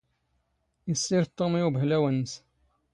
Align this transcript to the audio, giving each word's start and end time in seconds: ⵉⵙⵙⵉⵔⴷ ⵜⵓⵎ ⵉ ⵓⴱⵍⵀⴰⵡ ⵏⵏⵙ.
ⵉⵙⵙⵉⵔⴷ 0.91 1.27
ⵜⵓⵎ 1.37 1.53
ⵉ 1.59 1.61
ⵓⴱⵍⵀⴰⵡ 1.67 2.03
ⵏⵏⵙ. 2.13 2.31